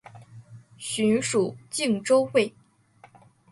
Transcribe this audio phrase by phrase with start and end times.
[0.79, 2.55] 寻属靖州卫。